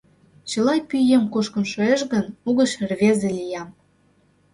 Чыла 0.49 0.75
пӱем 0.89 1.23
кушкын 1.33 1.65
шуэш 1.71 2.01
гын, 2.11 2.25
угыч 2.47 2.71
рвезе 2.89 3.29
лиям. 3.37 3.69